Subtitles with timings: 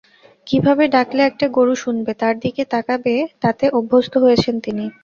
[0.47, 3.13] কীভাবে ডাকলে একটা গরু শুনবে, তাঁর দিকে তাকাবে
[3.43, 4.85] তাতে অভ্যস্ত হয়েছেন তিনি।